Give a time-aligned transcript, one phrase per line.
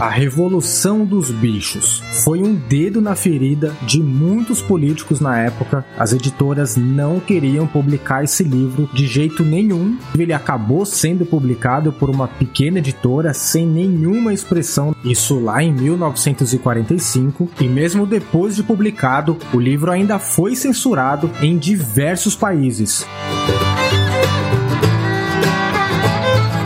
[0.00, 5.84] A Revolução dos Bichos foi um dedo na ferida de muitos políticos na época.
[5.98, 9.98] As editoras não queriam publicar esse livro de jeito nenhum.
[10.16, 14.94] Ele acabou sendo publicado por uma pequena editora sem nenhuma expressão.
[15.04, 17.50] Isso lá em 1945.
[17.60, 23.04] E mesmo depois de publicado, o livro ainda foi censurado em diversos países.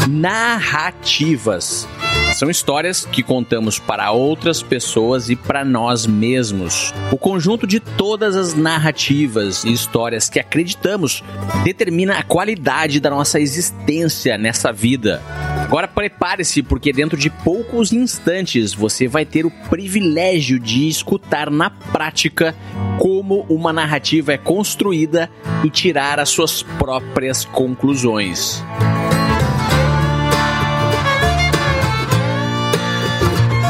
[0.07, 1.89] Narrativas
[2.35, 6.93] são histórias que contamos para outras pessoas e para nós mesmos.
[7.11, 11.23] O conjunto de todas as narrativas e histórias que acreditamos
[11.65, 15.23] determina a qualidade da nossa existência nessa vida.
[15.65, 21.71] Agora prepare-se, porque dentro de poucos instantes você vai ter o privilégio de escutar na
[21.71, 22.55] prática
[22.99, 25.31] como uma narrativa é construída
[25.65, 28.63] e tirar as suas próprias conclusões.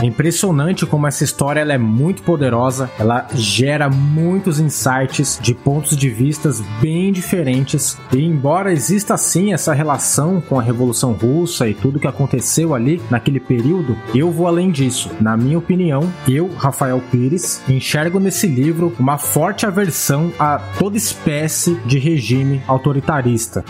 [0.02, 5.96] É impressionante como essa história ela é muito poderosa, ela gera muitos insights de pontos
[5.96, 7.96] de vistas bem diferentes.
[8.12, 13.00] E embora exista sim essa relação com a Revolução Russa e tudo que aconteceu ali
[13.08, 15.08] naquele período, eu vou além disso.
[15.20, 21.76] Na minha opinião, eu, Rafael Pires, enxergo nesse livro uma forte aversão a toda espécie
[21.86, 23.64] de regime autoritarista.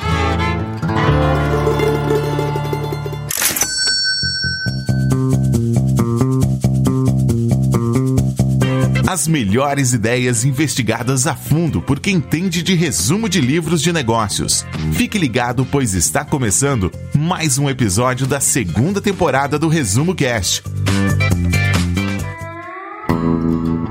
[9.23, 14.67] As melhores ideias investigadas a fundo por quem entende de resumo de livros de negócios.
[14.95, 20.65] Fique ligado, pois está começando mais um episódio da segunda temporada do Resumo Cast.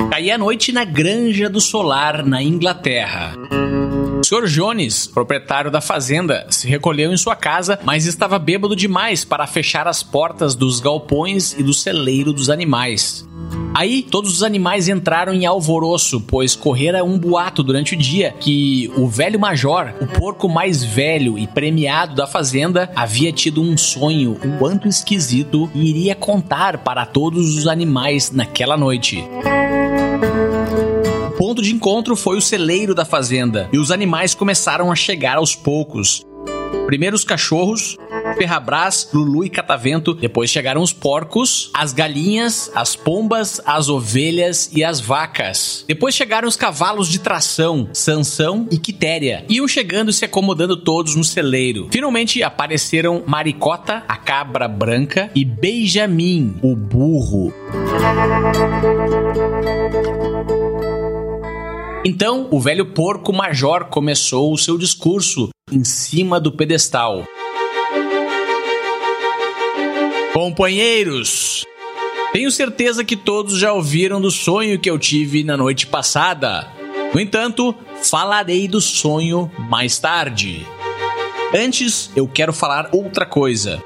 [0.09, 3.33] Caía a noite na Granja do Solar, na Inglaterra.
[4.19, 4.47] O Sr.
[4.47, 9.87] Jones, proprietário da fazenda, se recolheu em sua casa, mas estava bêbado demais para fechar
[9.87, 13.25] as portas dos galpões e do celeiro dos animais.
[13.73, 18.91] Aí, todos os animais entraram em alvoroço, pois correra um boato durante o dia que
[18.97, 24.37] o velho major, o porco mais velho e premiado da fazenda, havia tido um sonho
[24.43, 29.23] um quanto esquisito e iria contar para todos os animais naquela noite.
[31.29, 35.37] O ponto de encontro foi o celeiro da fazenda, e os animais começaram a chegar
[35.37, 36.23] aos poucos.
[36.85, 37.97] Primeiro os cachorros,
[38.37, 40.13] Ferrabras, Lulu e Catavento.
[40.13, 45.85] Depois chegaram os porcos, as galinhas, as pombas, as ovelhas e as vacas.
[45.87, 49.45] Depois chegaram os cavalos de tração, Sansão e Quitéria.
[49.47, 51.87] Iam chegando e se acomodando todos no celeiro.
[51.91, 57.53] Finalmente apareceram Maricota, a cabra branca, e Benjamin, o burro.
[62.03, 67.25] Então, o velho porco major começou o seu discurso em cima do pedestal.
[70.33, 71.65] Companheiros,
[72.33, 76.67] tenho certeza que todos já ouviram do sonho que eu tive na noite passada.
[77.13, 80.65] No entanto, falarei do sonho mais tarde.
[81.53, 83.83] Antes, eu quero falar outra coisa.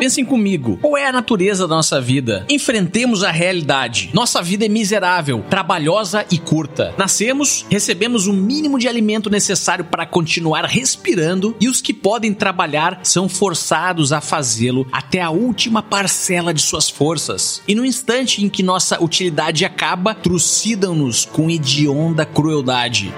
[0.00, 2.46] Pensem comigo, qual é a natureza da nossa vida?
[2.48, 4.08] Enfrentemos a realidade.
[4.14, 6.94] Nossa vida é miserável, trabalhosa e curta.
[6.96, 13.00] Nascemos, recebemos o mínimo de alimento necessário para continuar respirando e os que podem trabalhar
[13.02, 17.60] são forçados a fazê-lo até a última parcela de suas forças.
[17.68, 23.12] E no instante em que nossa utilidade acaba, trucidam-nos com hedionda crueldade.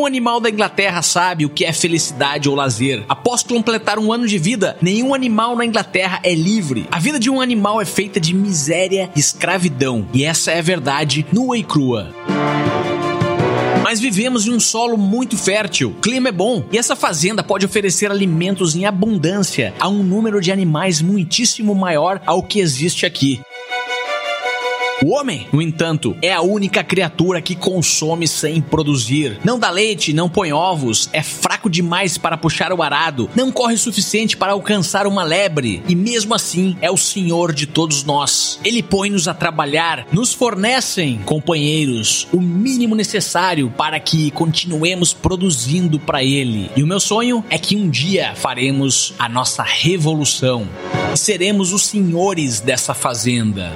[0.00, 3.04] Nenhum animal da Inglaterra sabe o que é felicidade ou lazer.
[3.06, 6.86] Após completar um ano de vida, nenhum animal na Inglaterra é livre.
[6.90, 10.08] A vida de um animal é feita de miséria e escravidão.
[10.14, 12.14] E essa é a verdade nua e crua.
[13.82, 17.66] Mas vivemos em um solo muito fértil, o clima é bom e essa fazenda pode
[17.66, 23.40] oferecer alimentos em abundância a um número de animais muitíssimo maior ao que existe aqui.
[25.02, 29.38] O homem, no entanto, é a única criatura que consome sem produzir.
[29.42, 33.74] Não dá leite, não põe ovos, é fraco demais para puxar o arado, não corre
[33.74, 38.60] o suficiente para alcançar uma lebre, e mesmo assim é o senhor de todos nós.
[38.62, 46.22] Ele põe-nos a trabalhar, nos fornecem, companheiros, o mínimo necessário para que continuemos produzindo para
[46.22, 46.70] ele.
[46.76, 50.68] E o meu sonho é que um dia faremos a nossa revolução
[51.14, 53.74] e seremos os senhores dessa fazenda.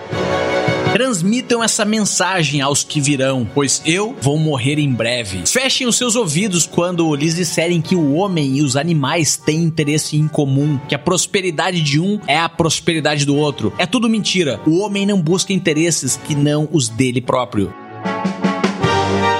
[0.95, 5.43] Transmitam essa mensagem aos que virão, pois eu vou morrer em breve.
[5.45, 10.17] Fechem os seus ouvidos quando lhes disserem que o homem e os animais têm interesse
[10.17, 13.73] em comum, que a prosperidade de um é a prosperidade do outro.
[13.77, 14.61] É tudo mentira.
[14.65, 17.75] O homem não busca interesses que não os dele próprio.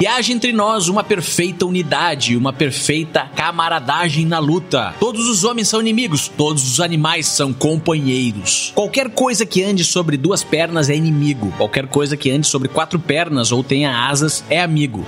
[0.01, 4.93] E haja entre nós uma perfeita unidade, uma perfeita camaradagem na luta.
[4.99, 8.73] Todos os homens são inimigos, todos os animais são companheiros.
[8.75, 12.99] Qualquer coisa que ande sobre duas pernas é inimigo, qualquer coisa que ande sobre quatro
[12.99, 15.07] pernas ou tenha asas é amigo.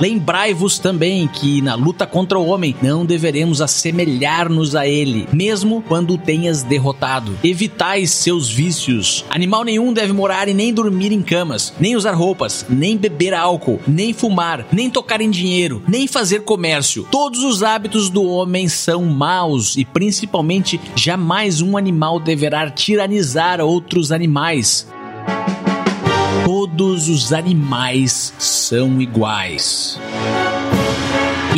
[0.00, 6.14] Lembrai-vos também que na luta contra o homem não deveremos assemelhar-nos a ele, mesmo quando
[6.14, 7.36] o tenhas derrotado.
[7.42, 9.24] Evitai seus vícios.
[9.30, 13.80] Animal nenhum deve morar e nem dormir em camas, nem usar roupas, nem beber álcool,
[13.88, 17.06] nem fumar, nem tocar em dinheiro, nem fazer comércio.
[17.10, 24.12] Todos os hábitos do homem são maus e principalmente jamais um animal deverá tiranizar outros
[24.12, 24.86] animais
[26.76, 29.98] todos os animais são iguais.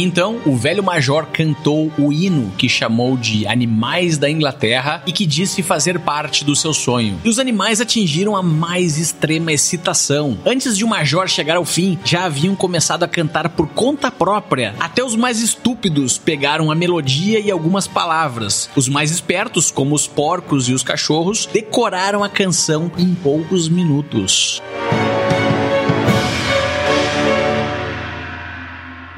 [0.00, 5.26] Então, o velho major cantou o hino que chamou de Animais da Inglaterra e que
[5.26, 7.18] disse fazer parte do seu sonho.
[7.24, 10.38] E os animais atingiram a mais extrema excitação.
[10.46, 14.72] Antes de o major chegar ao fim, já haviam começado a cantar por conta própria.
[14.78, 18.70] Até os mais estúpidos pegaram a melodia e algumas palavras.
[18.76, 24.62] Os mais espertos, como os porcos e os cachorros, decoraram a canção em poucos minutos.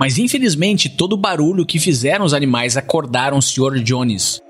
[0.00, 3.82] Mas infelizmente, todo o barulho que fizeram os animais acordaram o Sr.
[3.82, 4.40] Jones,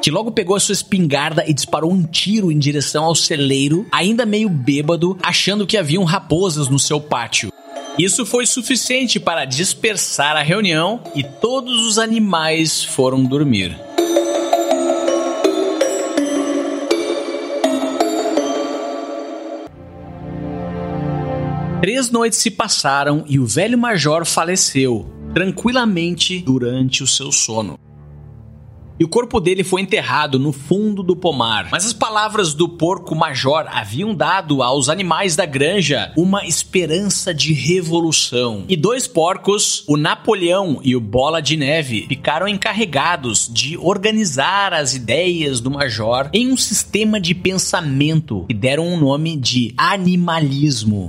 [0.00, 4.24] que logo pegou a sua espingarda e disparou um tiro em direção ao celeiro, ainda
[4.24, 7.52] meio bêbado, achando que haviam raposas no seu pátio.
[7.98, 13.87] Isso foi suficiente para dispersar a reunião e todos os animais foram dormir.
[21.80, 27.78] Três noites se passaram e o velho major faleceu tranquilamente durante o seu sono.
[28.98, 31.68] E o corpo dele foi enterrado no fundo do pomar.
[31.70, 37.52] Mas as palavras do porco major haviam dado aos animais da granja uma esperança de
[37.52, 38.64] revolução.
[38.68, 44.96] E dois porcos, o Napoleão e o Bola de Neve, ficaram encarregados de organizar as
[44.96, 51.08] ideias do major em um sistema de pensamento e deram um nome de animalismo.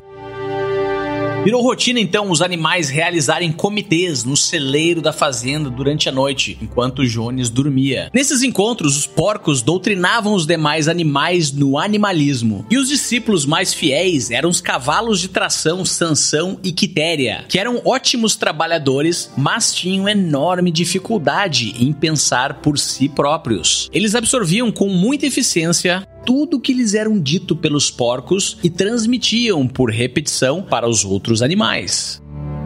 [1.42, 7.08] Virou rotina então os animais realizarem comitês no celeiro da fazenda durante a noite, enquanto
[7.08, 8.10] Jones dormia.
[8.14, 14.30] Nesses encontros, os porcos doutrinavam os demais animais no animalismo, e os discípulos mais fiéis
[14.32, 20.72] eram os cavalos de tração Sansão e Quitéria, que eram ótimos trabalhadores, mas tinham enorme
[20.72, 23.90] dificuldade em pensar por si próprios.
[23.94, 29.90] Eles absorviam com muita eficiência tudo que lhes eram dito pelos porcos e transmitiam por
[29.90, 32.22] repetição para os outros animais.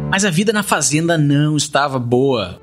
[0.10, 2.62] Mas a vida na fazenda não estava boa.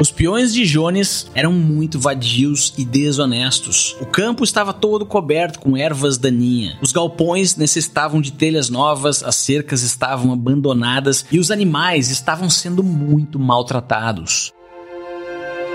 [0.00, 3.96] Os peões de Jones eram muito vadios e desonestos.
[4.00, 6.76] O campo estava todo coberto com ervas daninhas.
[6.82, 12.82] Os galpões necessitavam de telhas novas, as cercas estavam abandonadas e os animais estavam sendo
[12.82, 14.52] muito maltratados.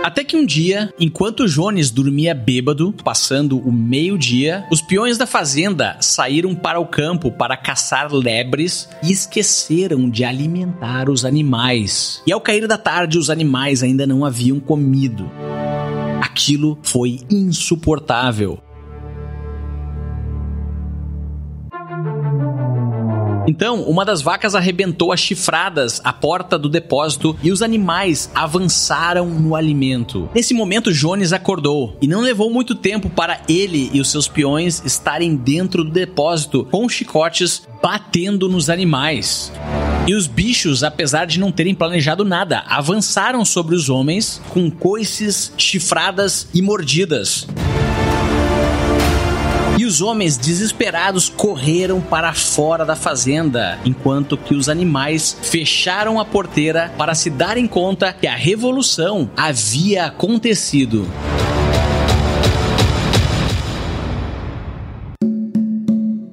[0.07, 5.97] Até que um dia, enquanto Jones dormia bêbado, passando o meio-dia, os peões da fazenda
[5.99, 12.23] saíram para o campo para caçar lebres e esqueceram de alimentar os animais.
[12.25, 15.29] E ao cair da tarde, os animais ainda não haviam comido.
[16.21, 18.61] Aquilo foi insuportável.
[23.47, 29.25] Então, uma das vacas arrebentou as chifradas à porta do depósito e os animais avançaram
[29.27, 30.29] no alimento.
[30.35, 34.83] Nesse momento, Jones acordou e não levou muito tempo para ele e os seus peões
[34.85, 39.51] estarem dentro do depósito com chicotes batendo nos animais.
[40.05, 45.53] E os bichos, apesar de não terem planejado nada, avançaram sobre os homens com coices,
[45.57, 47.47] chifradas e mordidas.
[49.87, 56.93] Os homens desesperados correram para fora da fazenda, enquanto que os animais fecharam a porteira
[56.97, 61.07] para se darem conta que a revolução havia acontecido.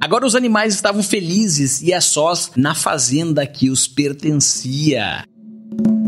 [0.00, 5.25] Agora os animais estavam felizes e a sós na fazenda que os pertencia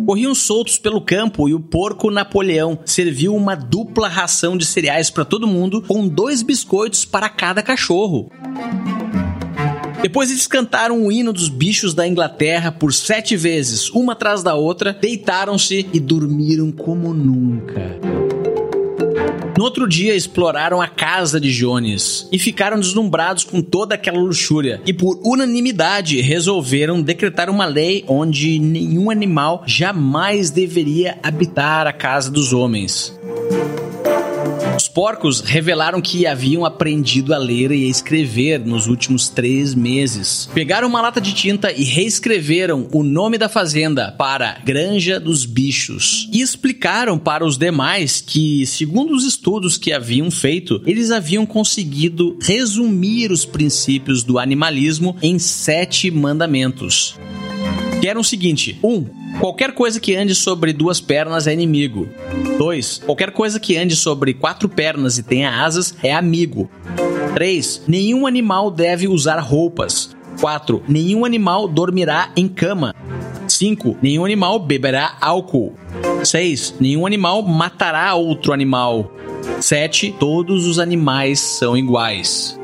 [0.07, 5.25] corriam soltos pelo campo e o porco Napoleão serviu uma dupla ração de cereais para
[5.25, 8.31] todo mundo, com dois biscoitos para cada cachorro.
[10.01, 14.55] Depois eles cantaram o hino dos bichos da Inglaterra por sete vezes, uma atrás da
[14.55, 17.99] outra, deitaram-se e dormiram como nunca.
[19.57, 24.83] No outro dia, exploraram a casa de Jones e ficaram deslumbrados com toda aquela luxúria.
[24.85, 32.31] E por unanimidade, resolveram decretar uma lei onde nenhum animal jamais deveria habitar a casa
[32.31, 33.17] dos homens
[34.97, 40.49] porcos revelaram que haviam aprendido a ler e a escrever nos últimos três meses.
[40.55, 46.31] Pegaram uma lata de tinta e reescreveram o nome da fazenda para Granja dos Bichos
[46.33, 52.39] e explicaram para os demais que, segundo os estudos que haviam feito, eles haviam conseguido
[52.41, 57.19] resumir os princípios do animalismo em sete mandamentos.
[58.01, 58.89] Que eram o seguinte: 1.
[58.89, 59.07] Um,
[59.39, 62.09] Qualquer coisa que ande sobre duas pernas é inimigo.
[62.57, 63.03] 2.
[63.05, 66.71] Qualquer coisa que ande sobre quatro pernas e tenha asas é amigo.
[67.35, 67.83] 3.
[67.87, 70.17] Nenhum animal deve usar roupas.
[70.41, 70.83] 4.
[70.89, 72.95] Nenhum animal dormirá em cama.
[73.47, 73.99] 5.
[74.01, 75.75] Nenhum animal beberá álcool.
[76.25, 76.77] 6.
[76.81, 79.13] Nenhum animal matará outro animal.
[79.61, 80.15] 7.
[80.19, 82.59] Todos os animais são iguais.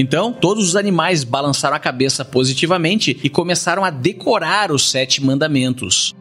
[0.00, 6.14] Então, todos os animais balançaram a cabeça positivamente e começaram a decorar os sete mandamentos.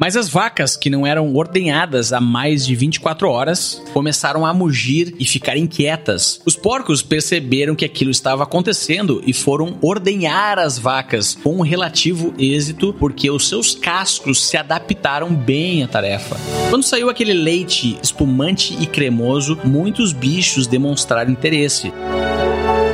[0.00, 5.14] Mas as vacas, que não eram ordenhadas há mais de 24 horas, começaram a mugir
[5.18, 6.40] e ficar inquietas.
[6.46, 12.32] Os porcos perceberam que aquilo estava acontecendo e foram ordenhar as vacas com um relativo
[12.38, 16.38] êxito, porque os seus cascos se adaptaram bem à tarefa.
[16.70, 21.92] Quando saiu aquele leite espumante e cremoso, muitos bichos demonstraram interesse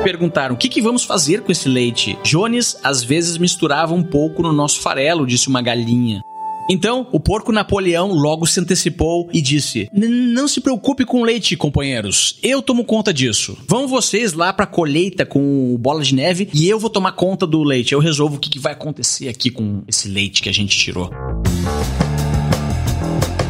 [0.02, 2.16] perguntaram: o que, que, vamos fazer com esse leite?
[2.22, 6.22] Jones às vezes misturava um pouco no nosso farelo, disse uma galinha.
[6.68, 12.38] Então, o porco Napoleão logo se antecipou e disse: Não se preocupe com leite, companheiros.
[12.42, 13.56] Eu tomo conta disso.
[13.68, 17.46] Vão vocês lá pra colheita com o bola de neve e eu vou tomar conta
[17.46, 17.92] do leite.
[17.92, 21.10] Eu resolvo o que, que vai acontecer aqui com esse leite que a gente tirou.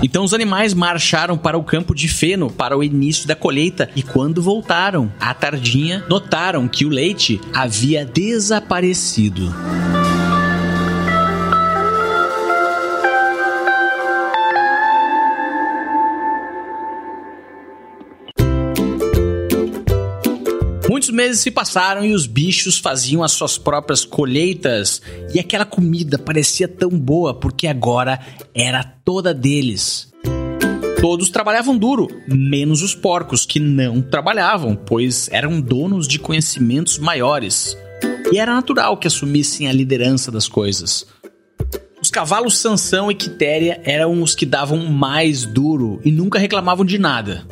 [0.03, 4.03] Então os animais marcharam para o campo de feno para o início da colheita e
[4.03, 9.53] quando voltaram, à tardinha, notaram que o leite havia desaparecido.
[21.07, 25.01] Muitos meses se passaram e os bichos faziam as suas próprias colheitas
[25.33, 28.19] e aquela comida parecia tão boa porque agora
[28.53, 30.13] era toda deles.
[31.01, 37.79] Todos trabalhavam duro, menos os porcos, que não trabalhavam, pois eram donos de conhecimentos maiores.
[38.33, 41.07] E era natural que assumissem a liderança das coisas.
[42.03, 46.99] Os cavalos Sansão e Quitéria eram os que davam mais duro e nunca reclamavam de
[46.99, 47.47] nada.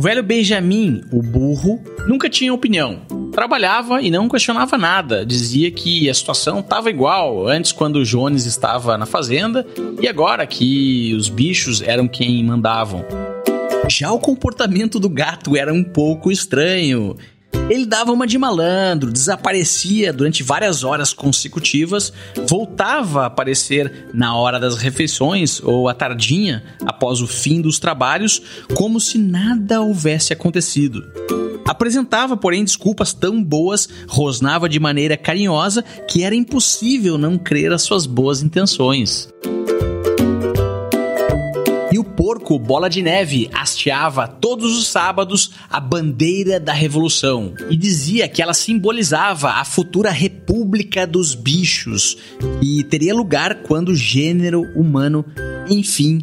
[0.00, 1.78] O velho Benjamin, o burro,
[2.08, 3.02] nunca tinha opinião.
[3.32, 5.26] Trabalhava e não questionava nada.
[5.26, 9.66] Dizia que a situação estava igual antes quando o Jones estava na fazenda
[10.00, 13.04] e agora que os bichos eram quem mandavam.
[13.90, 17.14] Já o comportamento do gato era um pouco estranho.
[17.68, 22.12] Ele dava uma de malandro, desaparecia durante várias horas consecutivas,
[22.46, 28.42] voltava a aparecer na hora das refeições ou à tardinha, após o fim dos trabalhos,
[28.74, 31.04] como se nada houvesse acontecido.
[31.64, 37.82] Apresentava, porém, desculpas tão boas, rosnava de maneira carinhosa que era impossível não crer às
[37.82, 39.28] suas boas intenções
[42.20, 48.42] porco Bola de Neve hasteava todos os sábados a bandeira da revolução e dizia que
[48.42, 52.18] ela simbolizava a futura república dos bichos
[52.60, 55.24] e teria lugar quando o gênero humano,
[55.66, 56.18] enfim,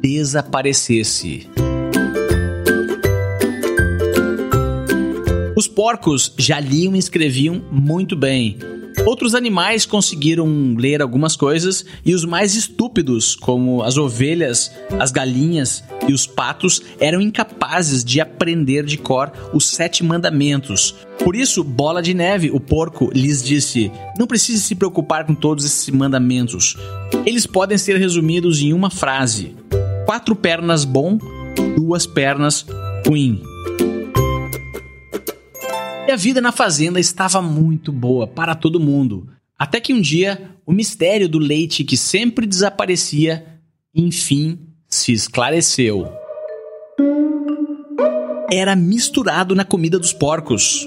[0.00, 1.46] desaparecesse.
[5.54, 8.56] Os porcos já liam e escreviam muito bem,
[9.06, 15.84] Outros animais conseguiram ler algumas coisas e os mais estúpidos, como as ovelhas, as galinhas
[16.08, 20.94] e os patos, eram incapazes de aprender de cor os sete mandamentos.
[21.22, 25.66] Por isso, Bola de Neve, o porco, lhes disse: Não precise se preocupar com todos
[25.66, 26.76] esses mandamentos.
[27.26, 29.54] Eles podem ser resumidos em uma frase:
[30.06, 31.18] quatro pernas bom,
[31.76, 32.64] duas pernas
[33.06, 33.42] ruim.
[36.06, 39.26] E a vida na fazenda estava muito boa para todo mundo.
[39.58, 43.46] Até que um dia, o mistério do leite que sempre desaparecia,
[43.94, 46.06] enfim, se esclareceu.
[48.52, 50.86] Era misturado na comida dos porcos.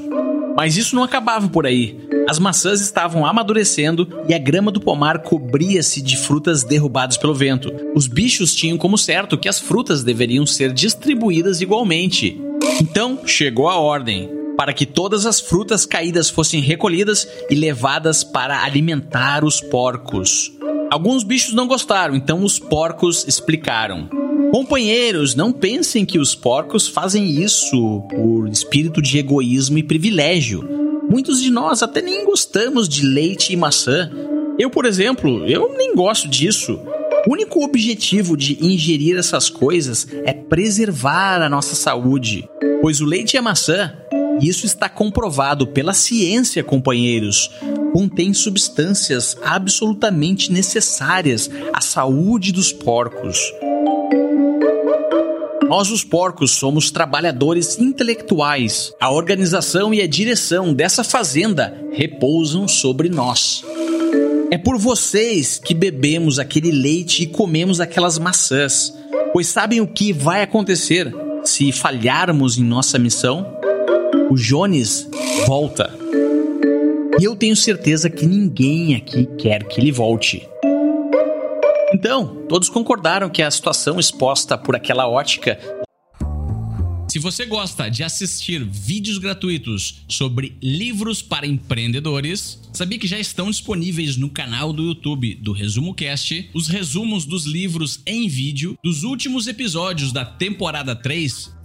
[0.55, 1.97] Mas isso não acabava por aí.
[2.29, 7.71] As maçãs estavam amadurecendo e a grama do pomar cobria-se de frutas derrubadas pelo vento.
[7.95, 12.39] Os bichos tinham como certo que as frutas deveriam ser distribuídas igualmente.
[12.79, 18.63] Então chegou a ordem para que todas as frutas caídas fossem recolhidas e levadas para
[18.63, 20.51] alimentar os porcos.
[20.89, 24.09] Alguns bichos não gostaram, então os porcos explicaram.
[24.51, 30.67] Companheiros, não pensem que os porcos fazem isso por espírito de egoísmo e privilégio.
[31.09, 34.09] Muitos de nós até nem gostamos de leite e maçã.
[34.57, 36.79] Eu, por exemplo, eu nem gosto disso.
[37.27, 42.49] O único objetivo de ingerir essas coisas é preservar a nossa saúde,
[42.81, 43.93] pois o leite e a maçã,
[44.41, 47.49] isso está comprovado pela ciência, companheiros,
[47.91, 53.39] contém substâncias absolutamente necessárias à saúde dos porcos.
[55.67, 58.93] Nós, os porcos, somos trabalhadores intelectuais.
[59.01, 63.65] A organização e a direção dessa fazenda repousam sobre nós.
[64.49, 68.93] É por vocês que bebemos aquele leite e comemos aquelas maçãs,
[69.33, 71.13] pois sabem o que vai acontecer
[71.43, 73.56] se falharmos em nossa missão?
[74.29, 75.09] O Jones
[75.45, 75.93] volta.
[77.19, 80.47] E eu tenho certeza que ninguém aqui quer que ele volte.
[81.93, 85.57] Então, todos concordaram que a situação exposta por aquela ótica
[87.17, 93.49] se você gosta de assistir vídeos gratuitos sobre livros para empreendedores, sabia que já estão
[93.49, 99.03] disponíveis no canal do YouTube do Resumo Cast os resumos dos livros em vídeo dos
[99.03, 101.56] últimos episódios da temporada 3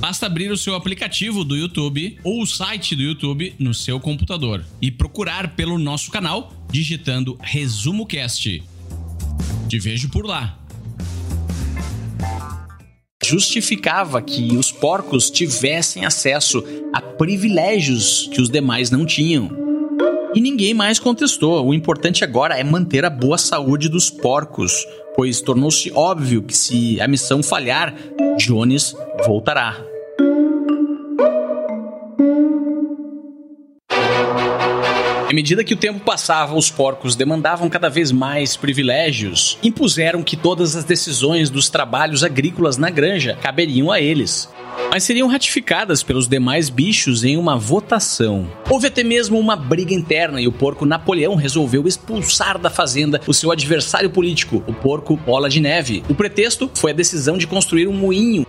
[0.00, 4.64] Basta abrir o seu aplicativo do YouTube ou o site do YouTube no seu computador
[4.80, 8.62] e procurar pelo nosso canal digitando Resumo Cast.
[9.68, 10.62] Te vejo por lá
[13.32, 19.61] justificava que os porcos tivessem acesso a privilégios que os demais não tinham.
[20.34, 21.66] E ninguém mais contestou.
[21.66, 26.98] O importante agora é manter a boa saúde dos porcos, pois tornou-se óbvio que se
[27.00, 27.94] a missão falhar,
[28.38, 28.96] Jones
[29.26, 29.76] voltará.
[35.28, 39.58] À medida que o tempo passava, os porcos demandavam cada vez mais privilégios.
[39.62, 44.48] Impuseram que todas as decisões dos trabalhos agrícolas na granja caberiam a eles
[44.92, 48.46] mas seriam ratificadas pelos demais bichos em uma votação.
[48.68, 53.32] Houve até mesmo uma briga interna e o porco Napoleão resolveu expulsar da fazenda o
[53.32, 56.02] seu adversário político, o porco Bola de Neve.
[56.10, 58.46] O pretexto foi a decisão de construir um moinho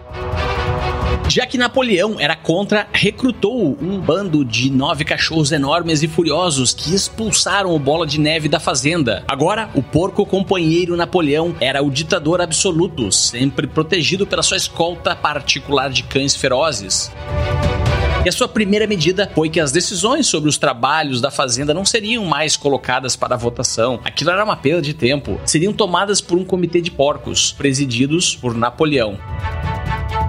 [1.33, 6.93] já que Napoleão era contra, recrutou um bando de nove cachorros enormes e furiosos que
[6.93, 9.23] expulsaram o Bola de Neve da fazenda.
[9.27, 15.89] Agora, o porco companheiro Napoleão era o ditador absoluto, sempre protegido pela sua escolta particular
[15.89, 17.11] de cães ferozes.
[18.23, 21.83] E a sua primeira medida foi que as decisões sobre os trabalhos da fazenda não
[21.83, 23.99] seriam mais colocadas para votação.
[24.05, 25.41] Aquilo era uma perda de tempo.
[25.45, 29.17] Seriam tomadas por um comitê de porcos, presididos por Napoleão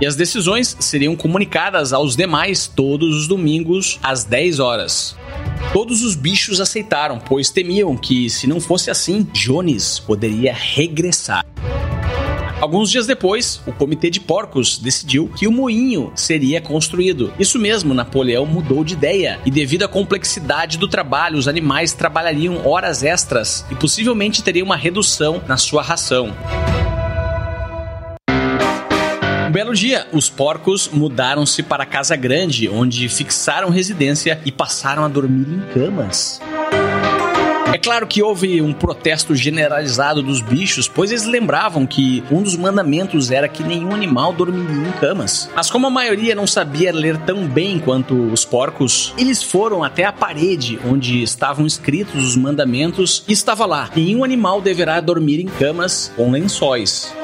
[0.00, 5.16] e as decisões seriam comunicadas aos demais todos os domingos às 10 horas.
[5.72, 11.44] Todos os bichos aceitaram, pois temiam que, se não fosse assim, Jones poderia regressar.
[12.60, 17.32] Alguns dias depois, o comitê de porcos decidiu que o moinho seria construído.
[17.38, 22.66] Isso mesmo, Napoleão mudou de ideia e, devido à complexidade do trabalho, os animais trabalhariam
[22.66, 26.32] horas extras e possivelmente teriam uma redução na sua ração
[29.54, 35.08] belo dia, os porcos mudaram-se para a casa grande, onde fixaram residência e passaram a
[35.08, 36.40] dormir em camas.
[37.72, 42.56] É claro que houve um protesto generalizado dos bichos, pois eles lembravam que um dos
[42.56, 45.48] mandamentos era que nenhum animal dormiria em camas.
[45.54, 50.04] Mas como a maioria não sabia ler tão bem quanto os porcos, eles foram até
[50.04, 55.46] a parede onde estavam escritos os mandamentos e estava lá: nenhum animal deverá dormir em
[55.46, 57.14] camas com lençóis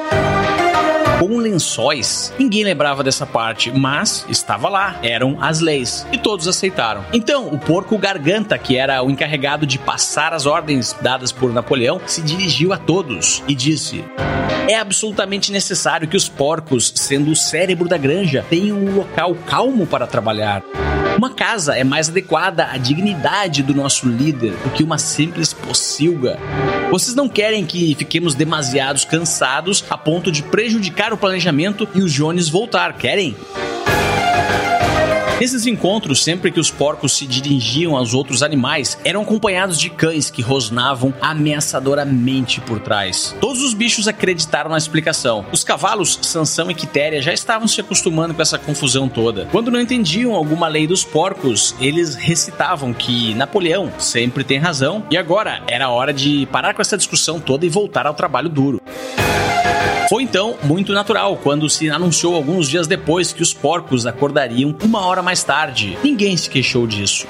[1.21, 2.33] com lençóis.
[2.39, 4.99] Ninguém lembrava dessa parte, mas estava lá.
[5.03, 6.03] Eram as leis.
[6.11, 7.05] E todos aceitaram.
[7.13, 12.01] Então, o porco Garganta, que era o encarregado de passar as ordens dadas por Napoleão,
[12.07, 14.03] se dirigiu a todos e disse:
[14.67, 19.85] É absolutamente necessário que os porcos, sendo o cérebro da granja, tenham um local calmo
[19.85, 20.63] para trabalhar.
[21.21, 26.39] Uma casa é mais adequada à dignidade do nosso líder do que uma simples pocilga.
[26.89, 32.11] Vocês não querem que fiquemos demasiados cansados a ponto de prejudicar o planejamento e os
[32.11, 33.35] Jones voltar, querem?
[35.41, 40.29] Nesses encontros, sempre que os porcos se dirigiam aos outros animais, eram acompanhados de cães
[40.29, 43.35] que rosnavam ameaçadoramente por trás.
[43.41, 45.43] Todos os bichos acreditaram na explicação.
[45.51, 49.47] Os cavalos, Sansão e Quitéria, já estavam se acostumando com essa confusão toda.
[49.51, 55.17] Quando não entendiam alguma lei dos porcos, eles recitavam que Napoleão sempre tem razão e
[55.17, 58.79] agora era hora de parar com essa discussão toda e voltar ao trabalho duro.
[60.09, 65.05] Foi então muito natural quando se anunciou alguns dias depois que os porcos acordariam uma
[65.05, 65.97] hora mais tarde.
[66.03, 67.25] Ninguém se queixou disso.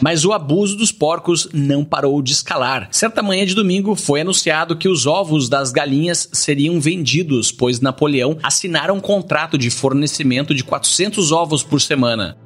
[0.00, 2.88] Mas o abuso dos porcos não parou de escalar.
[2.90, 8.38] Certa manhã de domingo foi anunciado que os ovos das galinhas seriam vendidos, pois Napoleão
[8.42, 12.38] assinara um contrato de fornecimento de 400 ovos por semana.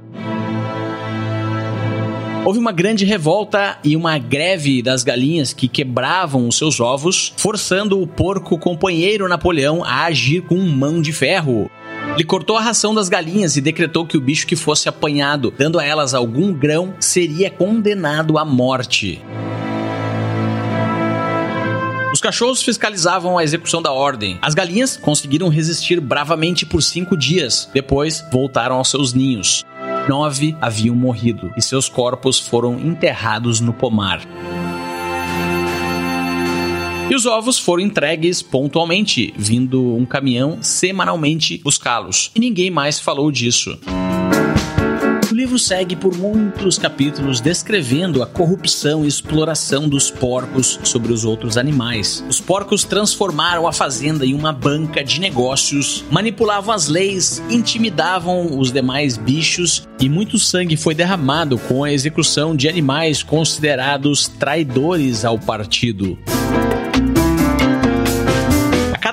[2.45, 7.99] Houve uma grande revolta e uma greve das galinhas que quebravam os seus ovos, forçando
[7.99, 11.71] o porco companheiro Napoleão a agir com mão de ferro.
[12.13, 15.79] Ele cortou a ração das galinhas e decretou que o bicho que fosse apanhado, dando
[15.79, 19.23] a elas algum grão, seria condenado à morte.
[22.13, 24.39] Os cachorros fiscalizavam a execução da ordem.
[24.43, 27.71] As galinhas conseguiram resistir bravamente por cinco dias.
[27.73, 29.65] Depois, voltaram aos seus ninhos.
[30.09, 34.21] Nove haviam morrido e seus corpos foram enterrados no pomar.
[37.11, 42.31] E os ovos foram entregues pontualmente, vindo um caminhão semanalmente buscá-los.
[42.35, 43.79] E ninguém mais falou disso.
[45.35, 51.25] O livro segue por muitos capítulos descrevendo a corrupção e exploração dos porcos sobre os
[51.25, 52.25] outros animais.
[52.29, 58.71] Os porcos transformaram a fazenda em uma banca de negócios, manipulavam as leis, intimidavam os
[58.71, 65.37] demais bichos e muito sangue foi derramado com a execução de animais considerados traidores ao
[65.37, 66.17] partido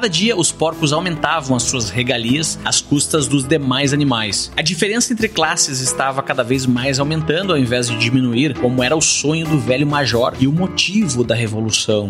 [0.01, 4.51] cada dia os porcos aumentavam as suas regalias às custas dos demais animais.
[4.57, 8.97] A diferença entre classes estava cada vez mais aumentando ao invés de diminuir, como era
[8.97, 12.09] o sonho do velho major e o motivo da revolução.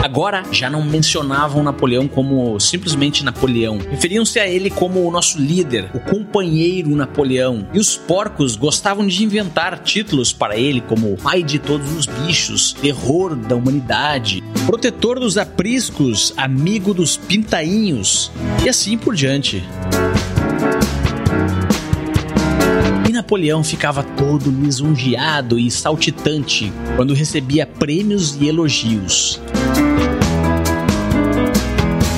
[0.00, 5.90] Agora já não mencionavam Napoleão como simplesmente Napoleão, referiam-se a ele como o nosso líder,
[5.94, 7.66] o companheiro Napoleão.
[7.72, 12.72] E os porcos gostavam de inventar títulos para ele como pai de todos os bichos,
[12.74, 18.30] terror da humanidade, protetor dos apriscos, amigo dos pintainhos
[18.62, 19.64] e assim por diante.
[23.08, 29.40] E Napoleão ficava todo lisonjeado e saltitante quando recebia prêmios e elogios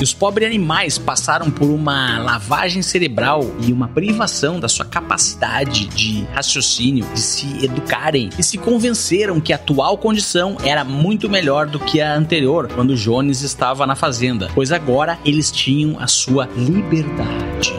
[0.01, 6.23] os pobres animais passaram por uma lavagem cerebral e uma privação da sua capacidade de
[6.33, 11.79] raciocínio, de se educarem e se convenceram que a atual condição era muito melhor do
[11.79, 17.73] que a anterior, quando Jones estava na fazenda, pois agora eles tinham a sua liberdade.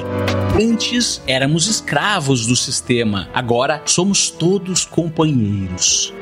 [0.61, 6.15] Antes éramos escravos do sistema, agora somos todos companheiros.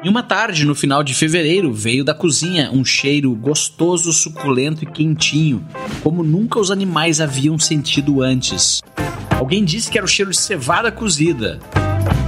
[0.00, 4.86] Em uma tarde, no final de fevereiro, veio da cozinha um cheiro gostoso, suculento e
[4.86, 5.66] quentinho,
[6.04, 8.80] como nunca os animais haviam sentido antes.
[9.28, 11.58] Alguém disse que era o cheiro de cevada cozida,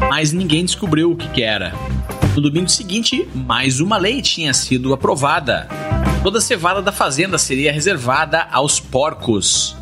[0.09, 1.73] mas ninguém descobriu o que, era.
[2.35, 5.69] No domingo seguinte, mais uma lei tinha sido aprovada.
[6.25, 9.77] Toda a cevada da fazenda seria reservada aos porcos.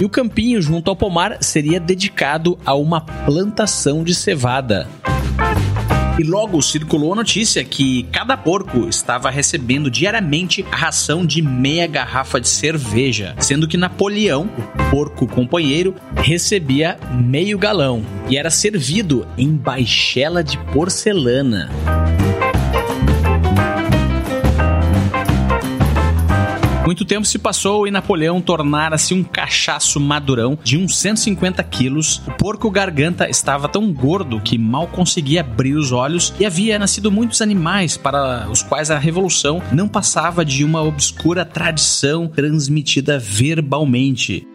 [0.00, 4.88] E o campinho junto ao pomar seria dedicado a uma plantação de cevada.
[6.18, 11.86] E logo circulou a notícia que cada porco estava recebendo diariamente a ração de meia
[11.86, 19.26] garrafa de cerveja, sendo que Napoleão, o porco companheiro, recebia meio galão e era servido
[19.36, 21.70] em baixela de porcelana.
[26.86, 32.22] Muito tempo se passou e Napoleão tornara-se um cachaço madurão de uns 150 quilos.
[32.28, 37.10] O porco garganta estava tão gordo que mal conseguia abrir os olhos e havia nascido
[37.10, 44.46] muitos animais para os quais a revolução não passava de uma obscura tradição transmitida verbalmente.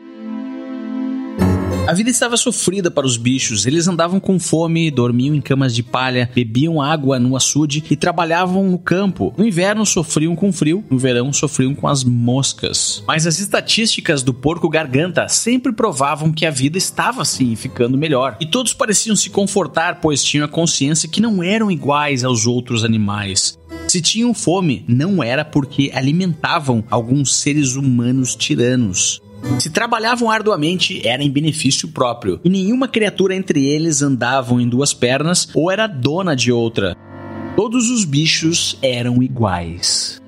[1.87, 3.65] A vida estava sofrida para os bichos.
[3.65, 8.69] Eles andavam com fome, dormiam em camas de palha, bebiam água no açude e trabalhavam
[8.69, 9.33] no campo.
[9.35, 13.03] No inverno sofriam com frio, no verão sofriam com as moscas.
[13.07, 18.37] Mas as estatísticas do porco garganta sempre provavam que a vida estava sim ficando melhor.
[18.39, 22.85] E todos pareciam se confortar, pois tinham a consciência que não eram iguais aos outros
[22.85, 23.57] animais.
[23.87, 29.21] Se tinham fome, não era porque alimentavam alguns seres humanos tiranos.
[29.59, 34.93] Se trabalhavam arduamente, era em benefício próprio, e nenhuma criatura entre eles andavam em duas
[34.93, 36.95] pernas ou era dona de outra.
[37.55, 40.21] Todos os bichos eram iguais.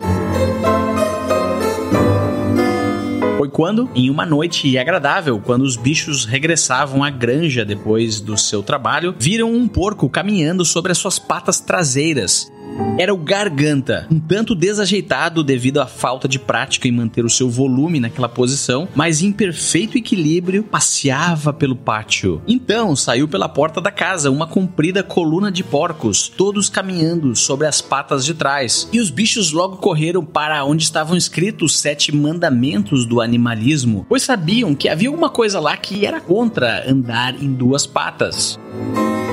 [3.38, 8.62] Foi quando, em uma noite agradável, quando os bichos regressavam à granja depois do seu
[8.64, 12.52] trabalho, viram um porco caminhando sobre as suas patas traseiras
[12.98, 17.50] era o Garganta, um tanto desajeitado devido à falta de prática em manter o seu
[17.50, 22.42] volume naquela posição, mas em perfeito equilíbrio passeava pelo pátio.
[22.48, 27.82] Então saiu pela porta da casa uma comprida coluna de porcos, todos caminhando sobre as
[27.82, 28.88] patas de trás.
[28.94, 34.24] E os bichos logo correram para onde estavam escritos os sete mandamentos do animalismo, pois
[34.24, 38.60] sabiam que havia alguma coisa lá que era contra andar em duas patas.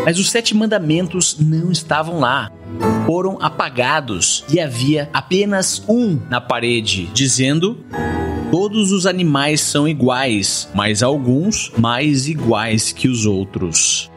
[0.04, 2.50] Mas os sete mandamentos não estavam lá.
[3.06, 7.78] Foram apagados e havia apenas um na parede, dizendo:
[8.50, 14.09] Todos os animais são iguais, mas alguns mais iguais que os outros.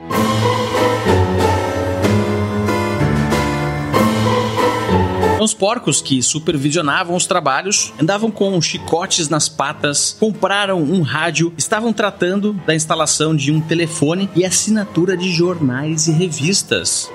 [5.43, 11.91] Os porcos que supervisionavam os trabalhos andavam com chicotes nas patas, compraram um rádio, estavam
[11.91, 17.11] tratando da instalação de um telefone e assinatura de jornais e revistas.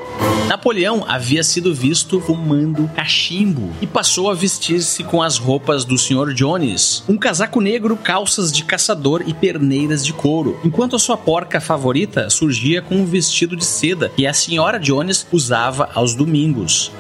[0.47, 6.35] Napoleão havia sido visto fumando cachimbo e passou a vestir-se com as roupas do Sr.
[6.35, 11.63] Jones, um casaco negro, calças de caçador e perneiras de couro, enquanto a sua porca
[11.63, 14.79] favorita surgia com um vestido de seda que a Sra.
[14.79, 16.93] Jones usava aos domingos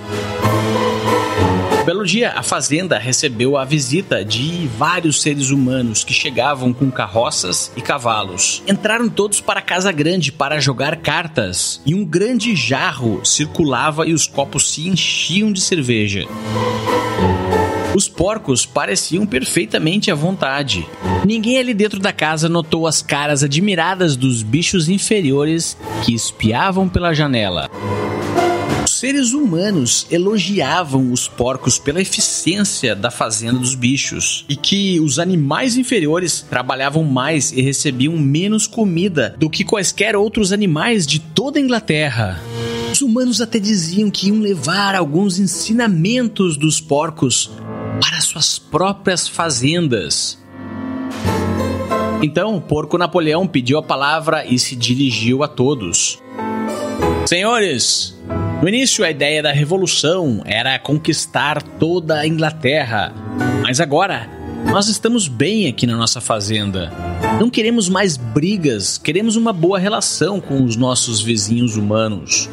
[1.88, 7.72] belo dia, a fazenda recebeu a visita de vários seres humanos que chegavam com carroças
[7.74, 8.62] e cavalos.
[8.68, 14.12] Entraram todos para a casa grande para jogar cartas e um grande jarro circulava e
[14.12, 16.26] os copos se enchiam de cerveja.
[17.94, 20.86] Os porcos pareciam perfeitamente à vontade.
[21.24, 25.74] Ninguém ali dentro da casa notou as caras admiradas dos bichos inferiores
[26.04, 27.70] que espiavam pela janela
[28.90, 35.76] seres humanos elogiavam os porcos pela eficiência da fazenda dos bichos e que os animais
[35.76, 41.62] inferiores trabalhavam mais e recebiam menos comida do que quaisquer outros animais de toda a
[41.62, 42.40] Inglaterra.
[42.92, 47.50] Os humanos até diziam que iam levar alguns ensinamentos dos porcos
[48.00, 50.38] para suas próprias fazendas.
[52.20, 56.18] Então, o porco Napoleão pediu a palavra e se dirigiu a todos.
[57.26, 58.17] Senhores,
[58.60, 63.14] no início, a ideia da revolução era conquistar toda a Inglaterra,
[63.62, 64.28] mas agora
[64.66, 66.92] nós estamos bem aqui na nossa fazenda.
[67.40, 72.50] Não queremos mais brigas, queremos uma boa relação com os nossos vizinhos humanos.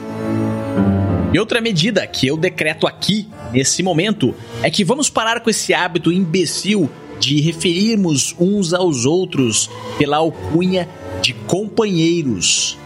[1.34, 5.74] E outra medida que eu decreto aqui, nesse momento, é que vamos parar com esse
[5.74, 10.88] hábito imbecil de referirmos uns aos outros pela alcunha
[11.22, 12.78] de companheiros.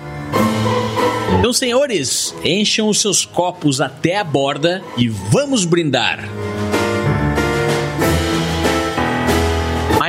[1.39, 6.19] Então, senhores, encham os seus copos até a borda e vamos brindar.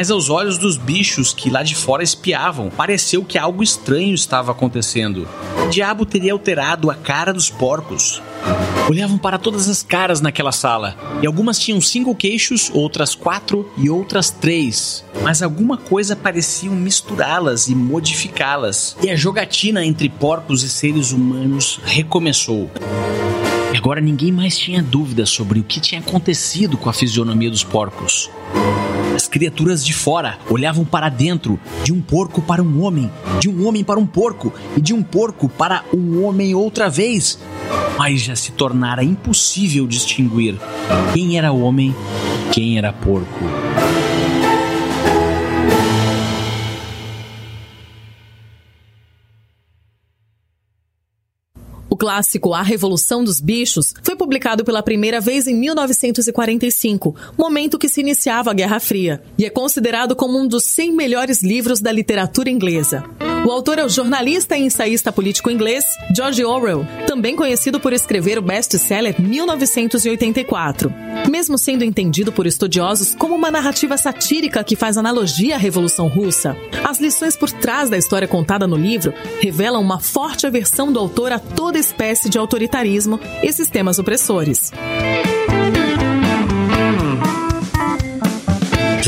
[0.00, 4.50] Mas aos olhos dos bichos que lá de fora espiavam, pareceu que algo estranho estava
[4.50, 5.28] acontecendo.
[5.62, 8.22] O diabo teria alterado a cara dos porcos.
[8.88, 13.90] Olhavam para todas as caras naquela sala, e algumas tinham cinco queixos, outras quatro e
[13.90, 15.04] outras três.
[15.20, 21.78] Mas alguma coisa pareciam misturá-las e modificá-las, e a jogatina entre porcos e seres humanos
[21.84, 22.70] recomeçou.
[23.70, 27.62] E agora ninguém mais tinha dúvida sobre o que tinha acontecido com a fisionomia dos
[27.62, 28.30] porcos.
[29.20, 33.66] As criaturas de fora olhavam para dentro, de um porco para um homem, de um
[33.66, 37.38] homem para um porco e de um porco para um homem outra vez,
[37.98, 40.56] mas já se tornara impossível distinguir
[41.12, 41.94] quem era homem
[42.50, 43.44] quem era porco.
[52.00, 58.00] Clássico A Revolução dos Bichos foi publicado pela primeira vez em 1945, momento que se
[58.00, 62.48] iniciava a Guerra Fria, e é considerado como um dos 100 melhores livros da literatura
[62.48, 63.04] inglesa.
[63.44, 68.38] O autor é o jornalista e ensaísta político inglês George Orwell, também conhecido por escrever
[68.38, 70.92] o best-seller 1984.
[71.28, 76.56] Mesmo sendo entendido por estudiosos como uma narrativa satírica que faz analogia à Revolução Russa,
[76.84, 81.32] as lições por trás da história contada no livro revelam uma forte aversão do autor
[81.32, 84.70] a toda espécie de autoritarismo e sistemas opressores.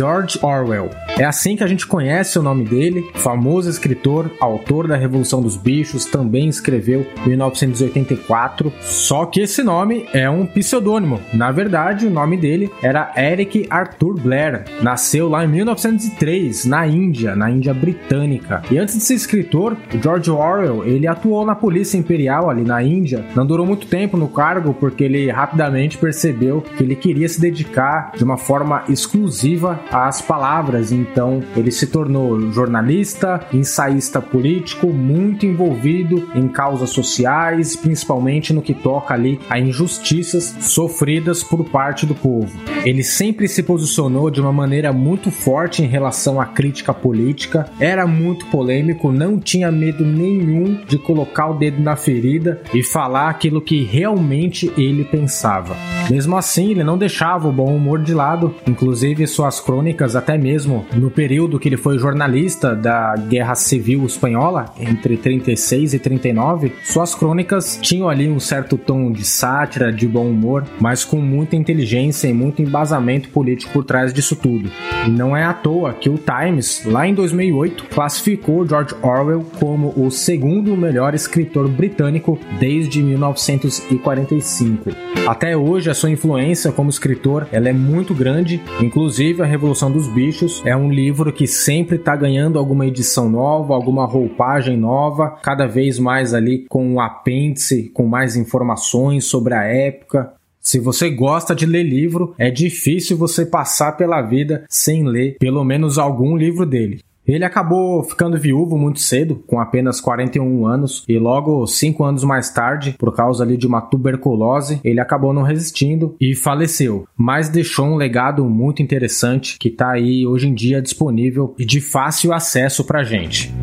[0.02, 4.96] George Orwell é assim que a gente conhece o nome dele, famoso escritor, autor da
[4.96, 8.72] Revolução dos Bichos, também escreveu 1984.
[8.80, 11.20] Só que esse nome é um pseudônimo.
[11.32, 14.64] Na verdade, o nome dele era Eric Arthur Blair.
[14.82, 18.62] Nasceu lá em 1903, na Índia, na Índia britânica.
[18.70, 23.24] E antes de ser escritor, George Orwell, ele atuou na Polícia Imperial ali na Índia.
[23.36, 28.12] Não durou muito tempo no cargo porque ele rapidamente percebeu que ele queria se dedicar
[28.16, 36.28] de uma forma exclusiva às palavras então ele se tornou jornalista, ensaísta político, muito envolvido
[36.34, 42.52] em causas sociais, principalmente no que toca ali a injustiças sofridas por parte do povo.
[42.84, 48.06] Ele sempre se posicionou de uma maneira muito forte em relação à crítica política, era
[48.06, 53.60] muito polêmico, não tinha medo nenhum de colocar o dedo na ferida e falar aquilo
[53.60, 55.76] que realmente ele pensava.
[56.10, 59.81] Mesmo assim, ele não deixava o bom humor de lado, inclusive suas crônicas,
[60.14, 65.98] até mesmo no período que ele foi jornalista da Guerra Civil Espanhola, entre 36 e
[65.98, 71.18] 39, suas crônicas tinham ali um certo tom de sátira, de bom humor, mas com
[71.18, 74.70] muita inteligência e muito embasamento político por trás disso tudo.
[75.06, 79.92] E não é à toa que o Times, lá em 2008, classificou George Orwell como
[79.96, 84.90] o segundo melhor escritor britânico desde 1945.
[85.26, 90.08] Até hoje, a sua influência como escritor ela é muito grande, inclusive A Revolução dos
[90.08, 95.68] Bichos é um livro que sempre está ganhando alguma edição nova, alguma roupagem nova, cada
[95.68, 100.32] vez mais ali com um apêndice, com mais informações sobre a época.
[100.60, 105.62] Se você gosta de ler livro, é difícil você passar pela vida sem ler pelo
[105.62, 106.98] menos algum livro dele.
[107.26, 112.50] Ele acabou ficando viúvo muito cedo, com apenas 41 anos, e logo cinco anos mais
[112.50, 117.06] tarde, por causa ali de uma tuberculose, ele acabou não resistindo e faleceu.
[117.16, 121.80] Mas deixou um legado muito interessante que está aí hoje em dia disponível e de
[121.80, 123.54] fácil acesso para gente.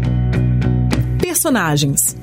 [1.22, 2.15] Personagens.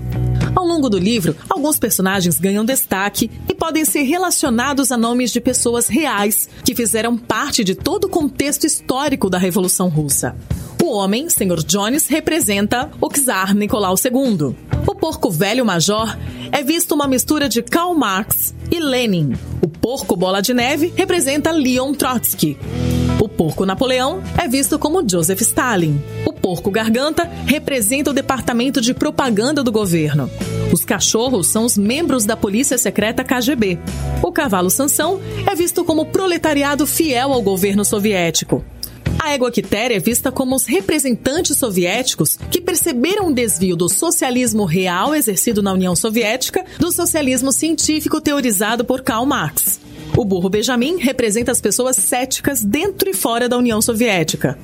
[0.55, 5.41] Ao longo do livro, alguns personagens ganham destaque e podem ser relacionados a nomes de
[5.41, 10.35] pessoas reais que fizeram parte de todo o contexto histórico da Revolução Russa.
[10.87, 11.65] O homem, Sr.
[11.67, 14.55] Jones, representa o czar Nicolau II.
[14.87, 16.17] O porco velho major
[16.53, 19.33] é visto uma mistura de Karl Marx e Lenin.
[19.61, 22.57] O porco bola de neve representa Leon Trotsky.
[23.21, 26.01] O porco Napoleão é visto como Joseph Stalin.
[26.25, 30.31] O porco garganta representa o departamento de propaganda do governo.
[30.73, 33.77] Os cachorros são os membros da polícia secreta KGB.
[34.23, 35.21] O cavalo Sansão
[35.51, 38.65] é visto como proletariado fiel ao governo soviético.
[39.19, 44.65] A égua quitéria é vista como os representantes soviéticos que perceberam o desvio do socialismo
[44.65, 49.81] real exercido na União Soviética do socialismo científico teorizado por Karl Marx.
[50.17, 54.59] O burro Benjamin representa as pessoas céticas dentro e fora da União Soviética.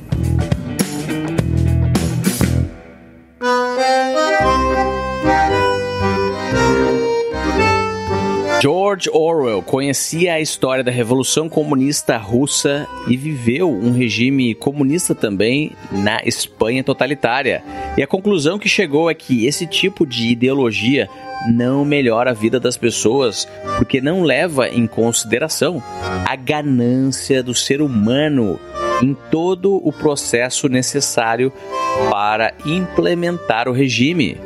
[8.63, 15.73] George Orwell conhecia a história da Revolução Comunista Russa e viveu um regime comunista também
[15.91, 17.61] na Espanha totalitária.
[17.97, 21.09] E a conclusão que chegou é que esse tipo de ideologia
[21.53, 23.49] não melhora a vida das pessoas,
[23.79, 25.83] porque não leva em consideração
[26.25, 28.61] a ganância do ser humano
[29.03, 31.53] em todo o processo necessário
[32.09, 34.39] para implementar o regime.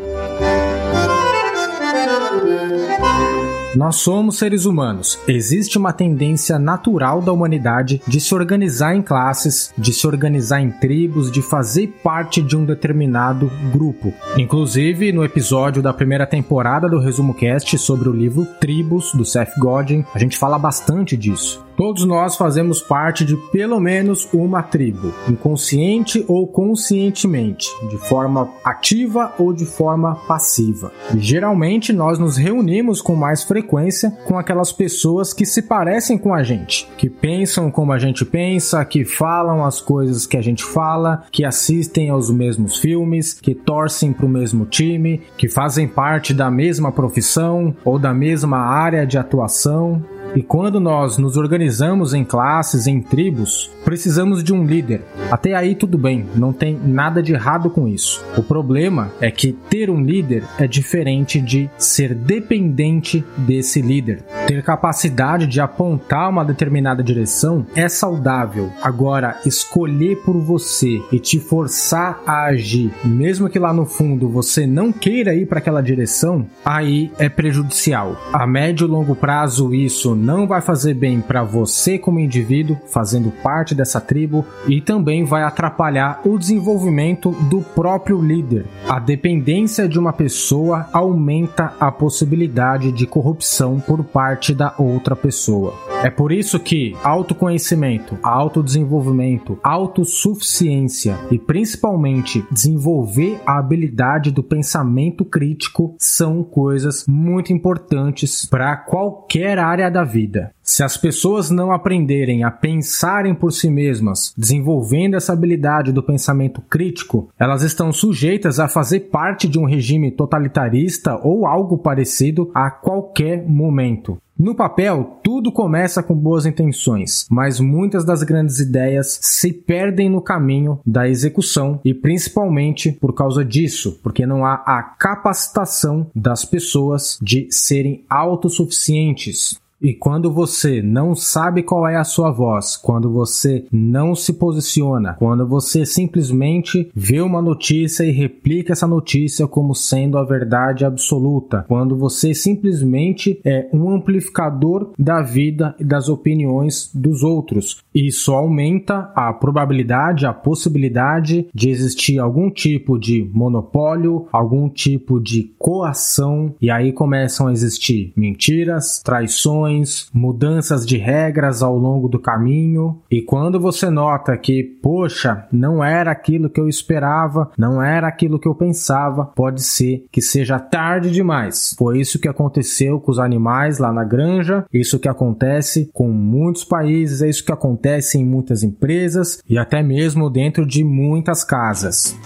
[3.76, 5.18] Nós somos seres humanos.
[5.28, 10.70] Existe uma tendência natural da humanidade de se organizar em classes, de se organizar em
[10.70, 14.14] tribos, de fazer parte de um determinado grupo.
[14.38, 19.52] Inclusive, no episódio da primeira temporada do Resumo Cast sobre o livro Tribos, do Seth
[19.58, 21.65] Godin, a gente fala bastante disso.
[21.76, 29.34] Todos nós fazemos parte de pelo menos uma tribo, inconsciente ou conscientemente, de forma ativa
[29.38, 30.90] ou de forma passiva.
[31.16, 36.42] Geralmente nós nos reunimos com mais frequência com aquelas pessoas que se parecem com a
[36.42, 41.24] gente, que pensam como a gente pensa, que falam as coisas que a gente fala,
[41.30, 46.50] que assistem aos mesmos filmes, que torcem para o mesmo time, que fazem parte da
[46.50, 50.02] mesma profissão ou da mesma área de atuação.
[50.34, 55.02] E quando nós nos organizamos em classes, em tribos, precisamos de um líder.
[55.30, 58.24] Até aí tudo bem, não tem nada de errado com isso.
[58.36, 64.22] O problema é que ter um líder é diferente de ser dependente desse líder.
[64.46, 68.70] Ter capacidade de apontar uma determinada direção é saudável.
[68.82, 74.66] Agora, escolher por você e te forçar a agir, mesmo que lá no fundo você
[74.66, 78.16] não queira ir para aquela direção, aí é prejudicial.
[78.32, 83.30] A médio e longo prazo isso não vai fazer bem para você como indivíduo, fazendo
[83.30, 88.66] parte dessa tribo, e também vai atrapalhar o desenvolvimento do próprio líder.
[88.88, 95.72] A dependência de uma pessoa aumenta a possibilidade de corrupção por parte da outra pessoa.
[96.04, 105.96] É por isso que autoconhecimento, autodesenvolvimento, autossuficiência e principalmente desenvolver a habilidade do pensamento crítico
[105.98, 110.52] são coisas muito importantes para qualquer área da vida.
[110.62, 116.60] Se as pessoas não aprenderem a pensarem por si mesmas, desenvolvendo essa habilidade do pensamento
[116.60, 122.70] crítico, elas estão sujeitas a fazer parte de um regime totalitarista ou algo parecido a
[122.70, 124.18] qualquer momento.
[124.38, 130.20] No papel, tudo começa com boas intenções, mas muitas das grandes ideias se perdem no
[130.20, 137.18] caminho da execução e principalmente por causa disso, porque não há a capacitação das pessoas
[137.22, 139.58] de serem autossuficientes.
[139.80, 145.14] E quando você não sabe qual é a sua voz, quando você não se posiciona,
[145.18, 151.64] quando você simplesmente vê uma notícia e replica essa notícia como sendo a verdade absoluta,
[151.68, 159.12] quando você simplesmente é um amplificador da vida e das opiniões dos outros, isso aumenta
[159.14, 166.70] a probabilidade, a possibilidade de existir algum tipo de monopólio, algum tipo de coação, e
[166.70, 169.65] aí começam a existir mentiras, traições,
[170.12, 173.00] mudanças de regras ao longo do caminho.
[173.10, 178.38] E quando você nota que, poxa, não era aquilo que eu esperava, não era aquilo
[178.38, 181.74] que eu pensava, pode ser que seja tarde demais.
[181.78, 186.64] Foi isso que aconteceu com os animais lá na granja, isso que acontece com muitos
[186.64, 192.16] países, é isso que acontece em muitas empresas e até mesmo dentro de muitas casas.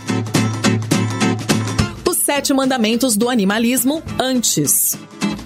[2.08, 4.98] Os sete mandamentos do animalismo antes.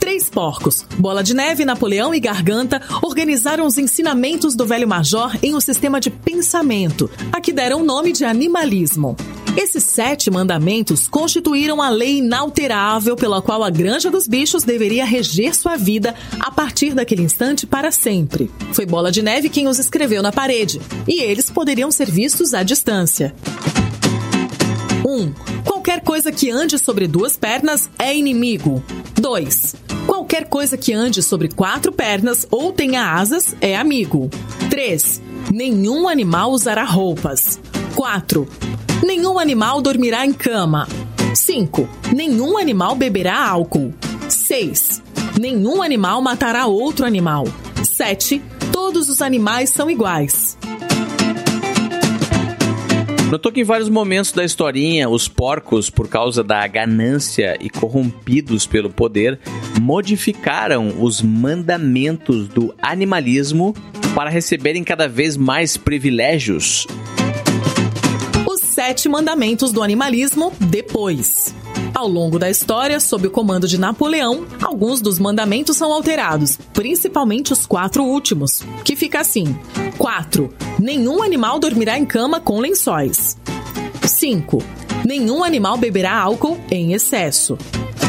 [0.05, 5.55] Três porcos, Bola de Neve, Napoleão e Garganta organizaram os ensinamentos do velho major em
[5.55, 9.17] um sistema de pensamento, a que deram o nome de animalismo.
[9.57, 15.57] Esses sete mandamentos constituíram a lei inalterável pela qual a Granja dos Bichos deveria reger
[15.57, 18.51] sua vida a partir daquele instante para sempre.
[18.75, 22.63] Foi Bola de Neve quem os escreveu na parede, e eles poderiam ser vistos à
[22.63, 23.35] distância.
[25.03, 25.11] 1.
[25.11, 25.33] Um,
[25.85, 28.83] qualquer coisa que ande sobre duas pernas é inimigo.
[29.21, 29.77] 2.
[30.07, 34.31] Qualquer coisa que ande sobre quatro pernas ou tenha asas é amigo.
[34.71, 35.21] 3.
[35.53, 37.61] Nenhum animal usará roupas.
[37.95, 38.49] 4.
[39.03, 40.89] Nenhum animal dormirá em cama.
[41.35, 41.87] 5.
[42.15, 43.93] Nenhum animal beberá álcool.
[44.27, 45.03] 6.
[45.39, 47.45] Nenhum animal matará outro animal.
[47.85, 48.41] 7.
[48.73, 50.44] Todos os animais são iguais.
[53.35, 58.65] Notou que em vários momentos da historinha, os porcos, por causa da ganância e corrompidos
[58.65, 59.41] pelo poder,
[59.81, 63.75] modificaram os mandamentos do animalismo
[64.15, 66.87] para receberem cada vez mais privilégios.
[68.49, 71.53] Os sete mandamentos do animalismo depois.
[71.95, 77.53] Ao longo da história, sob o comando de Napoleão, alguns dos mandamentos são alterados, principalmente
[77.53, 79.57] os quatro últimos, que fica assim:
[79.97, 80.53] 4.
[80.81, 83.39] Nenhum animal dormirá em cama com lençóis.
[84.05, 84.59] 5.
[85.07, 87.57] Nenhum animal beberá álcool em excesso.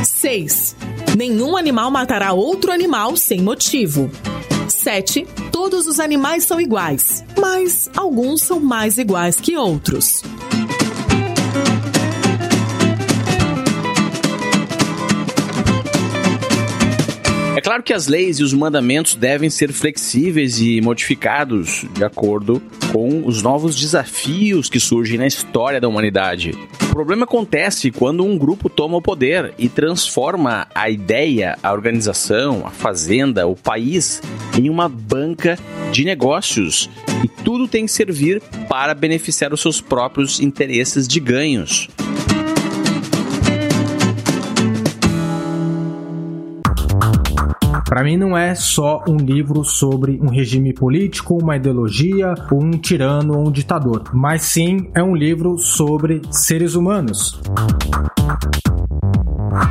[0.04, 0.76] 6.
[1.16, 4.10] Nenhum animal matará outro animal sem motivo.
[4.68, 5.28] 7.
[5.52, 10.24] Todos os animais são iguais, mas alguns são mais iguais que outros.
[17.66, 22.62] Claro que as leis e os mandamentos devem ser flexíveis e modificados de acordo
[22.92, 26.52] com os novos desafios que surgem na história da humanidade.
[26.84, 32.68] O problema acontece quando um grupo toma o poder e transforma a ideia, a organização,
[32.68, 34.22] a fazenda, o país
[34.56, 35.58] em uma banca
[35.92, 36.88] de negócios
[37.24, 41.90] e tudo tem que servir para beneficiar os seus próprios interesses de ganhos.
[47.86, 53.38] Para mim não é só um livro sobre um regime político, uma ideologia, um tirano
[53.38, 57.40] ou um ditador, mas sim é um livro sobre seres humanos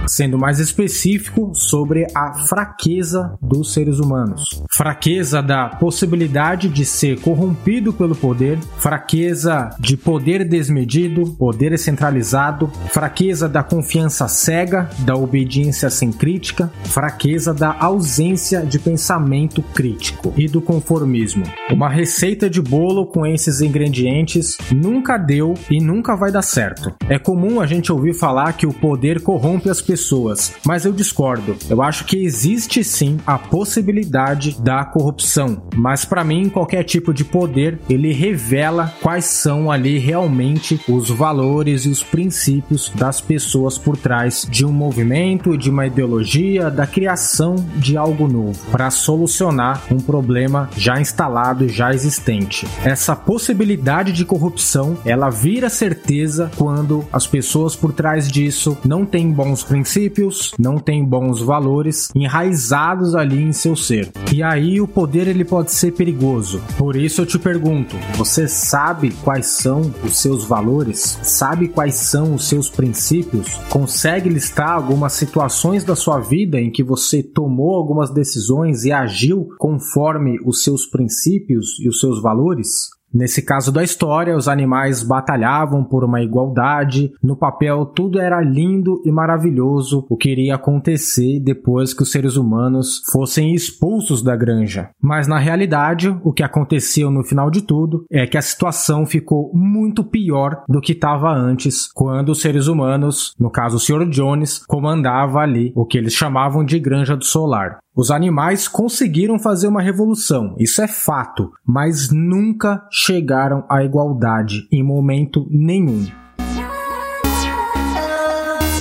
[0.07, 4.63] sendo mais específico sobre a fraqueza dos seres humanos.
[4.71, 13.49] Fraqueza da possibilidade de ser corrompido pelo poder, fraqueza de poder desmedido, poder centralizado, fraqueza
[13.49, 20.61] da confiança cega, da obediência sem crítica, fraqueza da ausência de pensamento crítico e do
[20.61, 21.45] conformismo.
[21.71, 26.93] Uma receita de bolo com esses ingredientes nunca deu e nunca vai dar certo.
[27.09, 31.57] É comum a gente ouvir falar que o poder corrompe as pessoas, mas eu discordo.
[31.69, 37.25] Eu acho que existe sim a possibilidade da corrupção, mas para mim qualquer tipo de
[37.25, 43.97] poder ele revela quais são ali realmente os valores e os princípios das pessoas por
[43.97, 49.99] trás de um movimento, de uma ideologia, da criação de algo novo para solucionar um
[49.99, 52.67] problema já instalado, já existente.
[52.85, 59.31] Essa possibilidade de corrupção, ela vira certeza quando as pessoas por trás disso não têm
[59.33, 64.11] bons princípios, não têm bons valores enraizados ali em seu ser.
[64.33, 66.61] E aí o poder ele pode ser perigoso.
[66.77, 71.19] Por isso eu te pergunto, você sabe quais são os seus valores?
[71.23, 73.49] Sabe quais são os seus princípios?
[73.69, 79.49] Consegue listar algumas situações da sua vida em que você tomou algumas decisões e agiu
[79.59, 82.69] conforme os seus princípios e os seus valores?
[83.15, 87.13] Nesse caso da história, os animais batalhavam por uma igualdade.
[87.23, 92.35] No papel, tudo era lindo e maravilhoso, o que iria acontecer depois que os seres
[92.35, 94.91] humanos fossem expulsos da granja.
[95.01, 99.53] Mas na realidade, o que aconteceu no final de tudo é que a situação ficou
[99.55, 104.09] muito pior do que estava antes, quando os seres humanos, no caso o Sr.
[104.09, 107.79] Jones, comandava ali o que eles chamavam de Granja do Solar.
[107.97, 114.83] Os animais conseguiram fazer uma revolução, isso é fato, mas nunca chegaram à igualdade em
[114.83, 116.05] momento nenhum.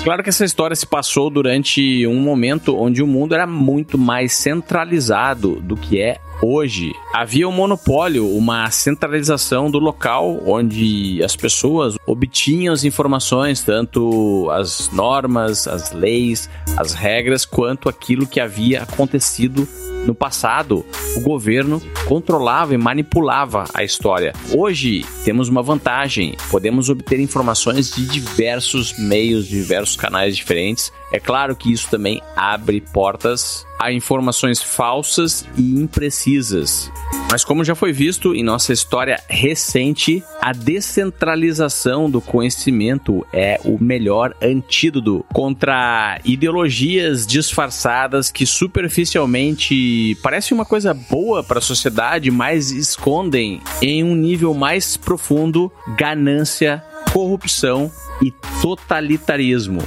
[0.04, 4.34] Claro que essa história se passou durante um momento onde o mundo era muito mais
[4.34, 6.94] centralizado do que é hoje.
[7.14, 14.90] Havia um monopólio, uma centralização do local onde as pessoas obtinham as informações, tanto as
[14.92, 19.68] normas, as leis, as regras, quanto aquilo que havia acontecido
[20.06, 20.86] no passado,
[21.16, 24.34] o governo controlava e manipulava a história.
[24.52, 30.92] Hoje temos uma vantagem, podemos obter informações de diversos meios, diversos canais diferentes.
[31.14, 36.92] É claro que isso também abre portas a informações falsas e imprecisas.
[37.30, 43.78] Mas como já foi visto em nossa história recente, a descentralização do conhecimento é o
[43.84, 52.72] melhor antídoto contra ideologias disfarçadas que superficialmente parecem uma coisa boa para a sociedade, mas
[52.72, 59.82] escondem em um nível mais profundo ganância, corrupção e totalitarismo.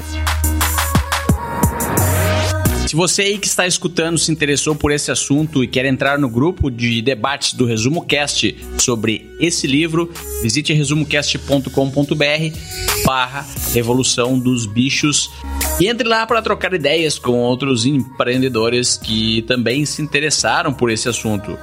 [2.96, 6.30] Se você aí que está escutando se interessou por esse assunto e quer entrar no
[6.30, 10.10] grupo de debates do Resumo Cast sobre esse livro,
[10.42, 12.56] visite resumocast.com.br
[13.04, 15.30] barra Revolução dos Bichos
[15.78, 21.06] e entre lá para trocar ideias com outros empreendedores que também se interessaram por esse
[21.06, 21.54] assunto.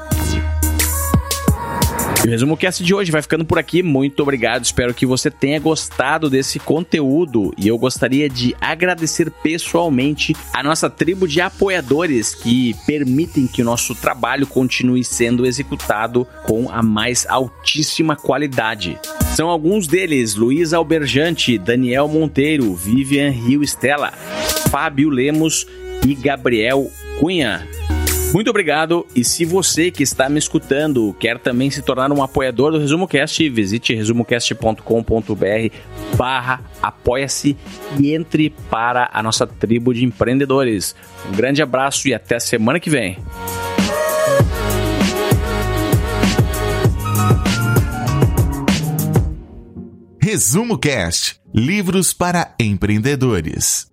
[2.24, 3.84] E o Resumo Cast de hoje vai ficando por aqui.
[3.84, 4.63] Muito obrigado.
[4.63, 7.53] Espero que você tenha gostado desse conteúdo.
[7.57, 13.65] E eu gostaria de agradecer pessoalmente a nossa tribo de apoiadores que permitem que o
[13.65, 18.97] nosso trabalho continue sendo executado com a mais altíssima qualidade.
[19.36, 24.13] São alguns deles: Luiz Alberjante, Daniel Monteiro, Vivian Rio Estela,
[24.71, 25.67] Fábio Lemos
[26.07, 27.67] e Gabriel Cunha.
[28.34, 32.71] Muito obrigado e se você que está me escutando quer também se tornar um apoiador
[32.71, 35.75] do Resumo Cast, visite resumocast.com.br
[36.17, 37.55] barra apoia-se
[37.99, 40.95] e entre para a nossa tribo de empreendedores.
[41.29, 43.19] Um grande abraço e até semana que vem.
[50.19, 53.93] Resumo Cast Livros para empreendedores.